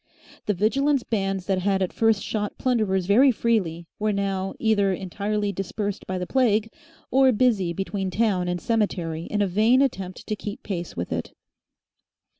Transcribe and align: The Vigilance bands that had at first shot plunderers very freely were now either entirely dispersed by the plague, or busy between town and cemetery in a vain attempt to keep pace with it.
The 0.47 0.55
Vigilance 0.55 1.03
bands 1.03 1.45
that 1.45 1.59
had 1.59 1.83
at 1.83 1.93
first 1.93 2.23
shot 2.23 2.57
plunderers 2.57 3.05
very 3.05 3.31
freely 3.31 3.85
were 3.99 4.11
now 4.11 4.55
either 4.57 4.91
entirely 4.91 5.51
dispersed 5.51 6.07
by 6.07 6.17
the 6.17 6.25
plague, 6.25 6.71
or 7.11 7.31
busy 7.31 7.71
between 7.71 8.09
town 8.09 8.47
and 8.47 8.59
cemetery 8.59 9.25
in 9.25 9.43
a 9.43 9.47
vain 9.47 9.79
attempt 9.79 10.25
to 10.25 10.35
keep 10.35 10.63
pace 10.63 10.97
with 10.97 11.11
it. 11.11 11.33